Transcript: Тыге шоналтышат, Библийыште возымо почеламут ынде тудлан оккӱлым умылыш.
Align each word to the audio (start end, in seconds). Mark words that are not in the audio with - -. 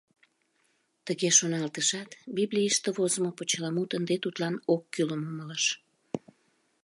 Тыге 1.05 1.29
шоналтышат, 1.37 2.09
Библийыште 2.35 2.89
возымо 2.97 3.31
почеламут 3.37 3.89
ынде 3.97 4.15
тудлан 4.23 4.55
оккӱлым 4.73 5.21
умылыш. 5.29 5.65